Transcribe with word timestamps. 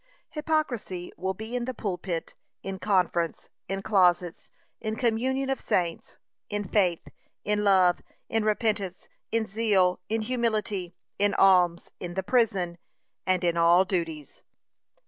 Hypocrisy 0.31 1.11
will 1.15 1.35
be 1.35 1.55
in 1.55 1.65
the 1.65 1.75
pulpit, 1.75 2.33
in 2.63 2.79
conference, 2.79 3.49
in 3.69 3.83
closets, 3.83 4.49
in 4.79 4.95
communion 4.95 5.51
of 5.51 5.59
saints, 5.61 6.15
in 6.49 6.67
faith, 6.67 7.07
in 7.45 7.63
love, 7.63 8.01
in 8.27 8.43
repentance, 8.43 9.09
in 9.31 9.45
zeal, 9.45 9.99
in 10.09 10.23
humility, 10.23 10.95
in 11.19 11.35
alms, 11.35 11.91
in 11.99 12.15
the 12.15 12.23
prison, 12.23 12.79
and 13.27 13.43
in 13.43 13.57
all 13.57 13.85
duties. 13.85 14.41